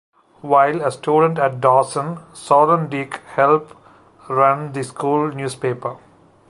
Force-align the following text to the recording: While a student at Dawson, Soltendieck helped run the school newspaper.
While 0.41 0.81
a 0.83 0.89
student 0.91 1.37
at 1.37 1.61
Dawson, 1.61 2.21
Soltendieck 2.33 3.23
helped 3.35 3.75
run 4.29 4.71
the 4.71 4.83
school 4.83 5.31
newspaper. 5.31 5.97